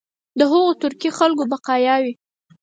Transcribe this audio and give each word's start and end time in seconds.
د 0.39 0.41
هغو 0.51 0.69
ترکي 0.81 1.09
خلکو 1.17 1.43
بقایا 1.51 1.95
وي. 2.03 2.13